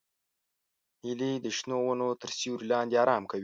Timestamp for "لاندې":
2.73-2.95